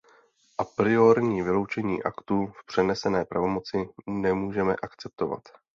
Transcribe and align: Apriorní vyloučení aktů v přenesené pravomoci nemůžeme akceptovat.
Apriorní 0.57 1.41
vyloučení 1.41 2.03
aktů 2.03 2.47
v 2.47 2.65
přenesené 2.65 3.25
pravomoci 3.25 3.89
nemůžeme 4.07 4.75
akceptovat. 4.81 5.43